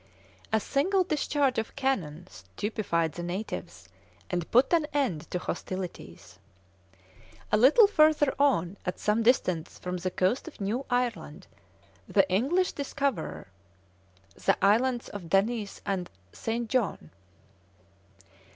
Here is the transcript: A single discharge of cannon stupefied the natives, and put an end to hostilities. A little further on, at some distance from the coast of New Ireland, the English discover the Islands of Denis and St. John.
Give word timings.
A 0.51 0.59
single 0.59 1.03
discharge 1.03 1.59
of 1.59 1.75
cannon 1.75 2.25
stupefied 2.27 3.11
the 3.11 3.21
natives, 3.21 3.87
and 4.31 4.49
put 4.49 4.73
an 4.73 4.87
end 4.93 5.29
to 5.29 5.37
hostilities. 5.37 6.39
A 7.51 7.57
little 7.57 7.85
further 7.85 8.33
on, 8.39 8.77
at 8.83 8.97
some 8.97 9.21
distance 9.21 9.77
from 9.77 9.97
the 9.97 10.09
coast 10.09 10.47
of 10.47 10.59
New 10.59 10.87
Ireland, 10.89 11.45
the 12.07 12.27
English 12.33 12.71
discover 12.71 13.49
the 14.33 14.57
Islands 14.65 15.07
of 15.09 15.29
Denis 15.29 15.83
and 15.85 16.09
St. 16.33 16.67
John. 16.67 17.11